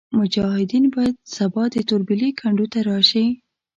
[0.19, 3.25] مجاهدین باید سبا د توربېلې کنډو ته راشي.